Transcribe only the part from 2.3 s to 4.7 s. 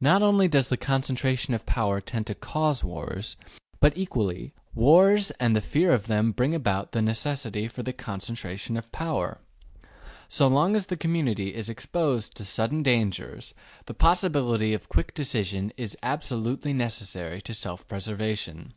cause wars, but, equally,